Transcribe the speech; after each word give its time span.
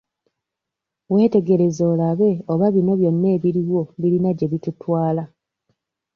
Weetegereze 1.13 1.83
olabe 1.93 2.29
oba 2.51 2.67
bino 2.75 2.93
byonna 2.99 3.27
ebiriwo 3.35 3.81
birina 3.99 4.29
gye 4.37 4.47
bitutwala. 4.51 5.23